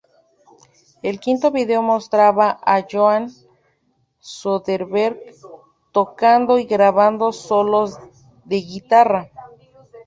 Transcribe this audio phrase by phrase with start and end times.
[1.03, 3.27] El quinto vídeo mostraba a Johan
[4.19, 5.19] Söderberg
[5.91, 7.99] tocando y grabando solos
[8.43, 9.31] de guitarra.